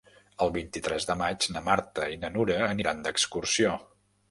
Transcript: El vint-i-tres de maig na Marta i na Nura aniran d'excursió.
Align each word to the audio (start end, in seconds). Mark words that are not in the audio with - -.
El 0.45 0.53
vint-i-tres 0.53 1.05
de 1.09 1.15
maig 1.19 1.45
na 1.57 1.63
Marta 1.67 2.09
i 2.15 2.19
na 2.25 2.33
Nura 2.39 2.59
aniran 2.71 3.07
d'excursió. 3.07 3.79